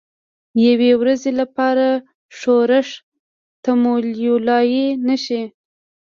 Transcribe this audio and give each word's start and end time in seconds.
یوې 0.67 0.91
ورځې 1.01 1.31
لپاره 1.39 1.87
ښورښ 2.37 2.89
تمویلولای 3.63 4.85
نه 5.07 5.15
شي. 5.23 5.41